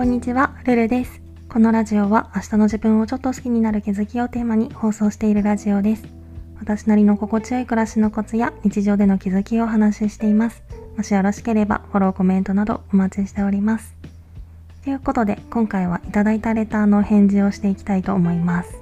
[0.00, 1.20] こんにちは、ルルです。
[1.46, 6.04] このラジオは明日の自分をちょっと好きになる気づきをテーマに放送しているラジオです。
[6.58, 10.62] 私なりの心地よい暮らしのコツや日常での気づきをお話ししています。
[10.96, 13.94] もしよろしければフォロー、コメントなどお待ちしております。
[14.84, 18.78] ということで、今回はいただいたレターの返事をしていきたいと思います。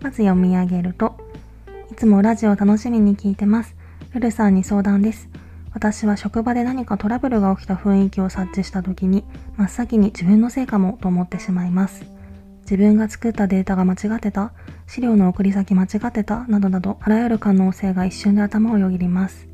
[0.00, 1.14] まず読み上げると、
[1.92, 3.76] いつもラジオ楽しみに聞いてます。
[4.14, 5.28] ルルさんに相談です。
[5.74, 9.24] 私は職場で何かトラブルが起きた雰囲気を察知した時に
[9.56, 12.04] 真っ先に自分のせいかもと思ってしまいます。
[12.62, 14.52] 自分が作ったデータが間違ってた
[14.86, 19.48] 資料の送り先間違ってたなどなどあらゆる可能性が一瞬で頭をよぎります。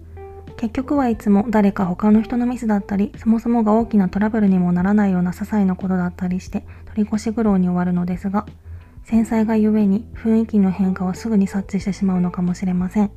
[0.59, 8.45] 結局はいつも誰か他の人のミスだったりそもそもが大きなトラブルにもならないような些細なことだったりして取り越し苦労に終わるのですが
[9.05, 13.11] 繊細がゆえに雰囲気の変化をすぐに察知してしまうのかもしれません。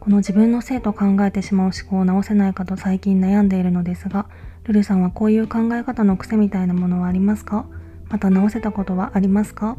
[0.00, 4.26] この自分のせいと考えてしまう思考を直せないかと最近悩んでいるのですが、
[4.64, 7.66] ルルさんはこういう考え方の癖みたいなものはありますか？
[8.08, 9.76] また直せたことはありますか？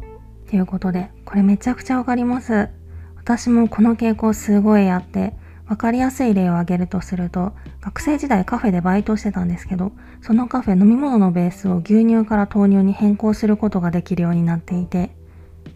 [0.48, 2.68] ということで、これめちゃくちゃわかります。
[3.16, 5.34] 私もこの傾向すごいあって、
[5.66, 15.16] わかりやすい例を挙げるとすると、学生時代カフェでバイトしてたんですけど、そのカフェ飲み物のベースを牛乳から豆乳に変更することができるようになっていて、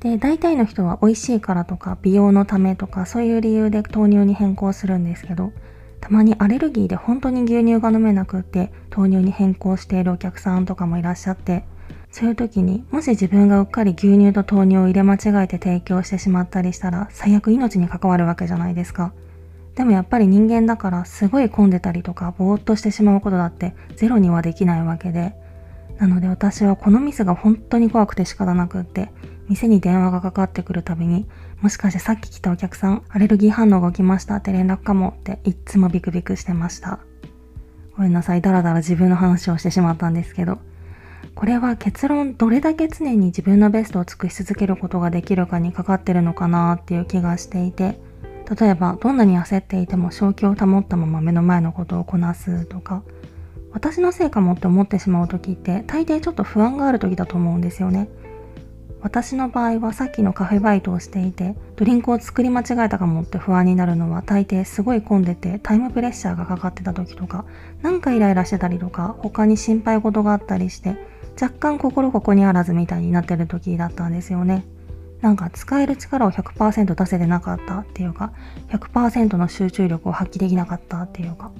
[0.06, 5.52] で大体の人は美味しいからとか美容のためとかそういう理由で豆乳に変更するんですけど
[6.00, 11.64] たまにアレルギーで本当に牛乳が飲めなくって豆乳に変更しているお客さんとかもいらっしゃって
[12.12, 19.12] そういう時にもし自分がうっかり牛乳と豆乳を入れ間違えて提供してしまったりしたら最悪命に関わるわけじゃないですか。
[19.74, 25.34] でもやっぱり人間だからすごい混んでたりとかぼーっとしてしまうことだってゼロにはできないわけで。
[25.98, 29.10] なので私はこのミスが本当に怖くて仕方なくって
[29.48, 31.26] 店に電話がかかってくるたびに、
[31.60, 36.98] もしかしてさっき来たお客さん、アレルギー反応が起きましたって連絡かもっていっつもビクビクしてました。
[37.96, 40.58] ごめんなさい、だらだら自分の話をしてしまったんですけど、
[41.34, 47.98] これは結論どれだけ常に自分のベストを尽くし続けることができるかにかかってるのかなっていう気がしていて、
[48.58, 53.02] 例えばどんなに焦っていても正気を保ったまま目の前のことをこなすとか、
[53.72, 58.08] 私のせいかもって思ってしまう時って大抵ちょっと不安がある時だと思うんですよね。
[59.06, 67.44] 私の場合はさっきのカフェバイトをしていてドリンクを作り間違えたかもって不安になるのは大抵すごい混んでてタイムプレッシャーがかかってた時とか
[67.82, 70.96] なんかイライラしてたりとか他に心配事があったりして
[71.40, 74.64] 若干心ここにあらずみたいになってる時だったんですよね。
[75.20, 78.32] なんか使える力を100%出せてなかったっていうか
[78.70, 81.52] 100%の集中力を発揮できなかったっていうか。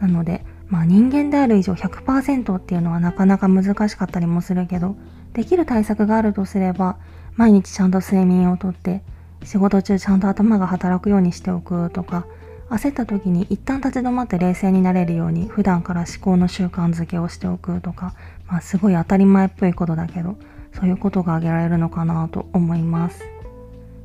[0.00, 4.96] なのでまあ人間である以上100%っていうのはなかなか難しかったりもするけど
[5.32, 6.96] できる対策があるとすれば
[7.36, 9.02] 毎日ちゃんと睡眠をとって
[9.44, 12.26] 仕事中ちゃんと頭が働くようにしておくとか
[12.70, 18.14] 焦った時に一旦立ち止まって冷静になれるように普段から思考の習慣づけをしておくとか
[18.46, 20.36] まあすごい当たり前っぽいことだけど
[20.74, 23.22] そういうことが挙げられるのかなと思います。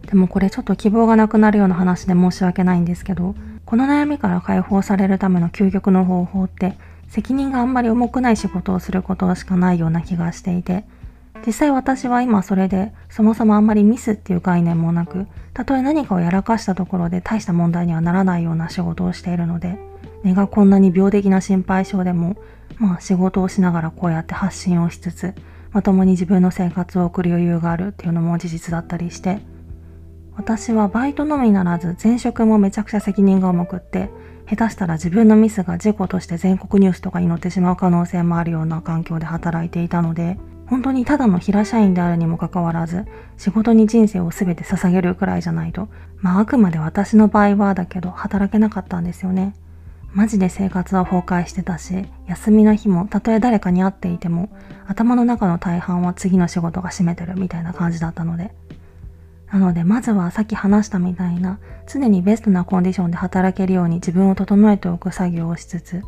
[0.07, 3.35] でもこれちょっと希望がなくなるような話で申し訳ないんですけど
[3.65, 10.83] この悩みから解放されるための究極の方法って責任があんまり重くない仕事をすることしかないような気がしていて
[11.45, 19.77] 実際私は今それでそもそもあんまりミスっていう概念もなくたとえ何かをやらかしたところで大した問題にはならないような仕事をしているので
[20.23, 22.37] 根がこんなに病的な心配性でも
[22.77, 25.33] まあ仕事をしながらこうやって発信をしつつ
[25.71, 29.39] まともに自分の生活を送る余裕があるっていうのも事実だったりして
[30.35, 34.09] 私はバイトのみならず前職もめちゃくちゃ責任が重くって
[34.49, 40.37] 下手したら自分のミスが事故として全国ニュースとかに載ってしまう可能性もあるような環境で働いていたので
[40.73, 43.05] 本当にただの平社員であるにもかかわらず
[43.37, 49.53] 仕事に人生を全て捧げるくらいじゃないとまああくまで私の場合はだけど働けなかったんですよね。
[50.13, 54.49] マジで生活は崩壊してたし休みの日もたとえ誰かに会っていても
[54.87, 58.51] 頭の中の大半は次の仕事が占めてるみたいな感じだったので。
[59.51, 66.01] なのでまずはさっき話したみたいな常にベストなコンディションで働けるように自分を整えておく作業をしつつ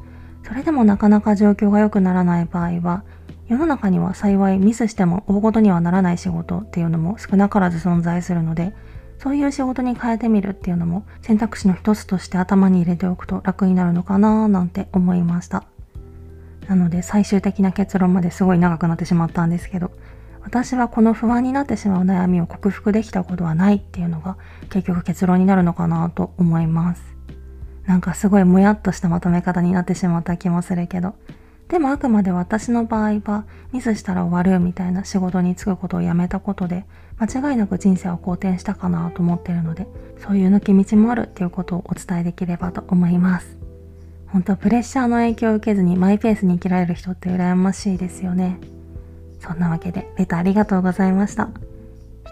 [0.44, 3.03] それでもなかなか状況が良くならない場合は
[3.47, 8.74] 世の中には幸いミスしても大事にはならない仕事っていうのも少なからず存在するので
[9.19, 15.65] そういう仕事に変えてみるっていうのも選択肢の一つとして頭に入れておくと楽になるのかななんて思いました。
[16.68, 19.92] なので最終的な結論まですごい長くなってしまったんですけど
[20.42, 24.38] 私はこの不安になってしまう悩みを克服できたことはないっていうのが
[24.69, 27.03] 結局結論になるのかなと思います。
[27.86, 31.13] なんかすごいもやっとしたまとめ方になってしまった気もするけど
[31.67, 36.85] でもあくまで私の場合はミスしたら終わるみたいな仕事に就くことをやめたことで
[37.17, 39.88] 間違いなく人生を好転したかなと思ってるので
[40.19, 43.57] そういう抜け道もあるっていうことをお伝えできればと思います
[44.27, 48.59] 本当プレッシャーの影響を受けずにマイペースに生きられる人って羨ましいですよね
[49.45, 51.50] そんなわけで、レターありがとうございました。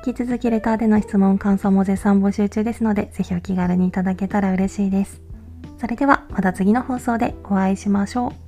[0.05, 5.21] 引き続きレターでの質問、感想も絶賛募集中ですので、ぜひお気軽にいただけたら嬉しいです。
[5.79, 8.42] それではまた次の放送でお会いしましょう。